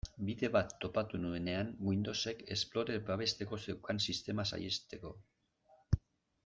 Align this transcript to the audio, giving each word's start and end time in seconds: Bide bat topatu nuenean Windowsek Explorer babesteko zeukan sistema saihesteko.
Bide 0.27 0.47
bat 0.53 0.71
topatu 0.85 1.19
nuenean 1.25 1.69
Windowsek 1.89 2.41
Explorer 2.57 3.05
babesteko 3.11 3.63
zeukan 3.67 4.05
sistema 4.09 4.51
saihesteko. 4.55 5.17